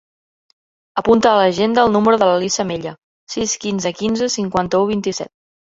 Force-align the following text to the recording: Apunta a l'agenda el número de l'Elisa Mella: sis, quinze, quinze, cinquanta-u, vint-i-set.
Apunta 1.01 1.29
a 1.31 1.33
l'agenda 1.41 1.85
el 1.89 1.93
número 1.97 2.19
de 2.23 2.31
l'Elisa 2.31 2.67
Mella: 2.73 2.97
sis, 3.37 3.55
quinze, 3.67 3.97
quinze, 4.03 4.35
cinquanta-u, 4.41 4.93
vint-i-set. 4.97 5.37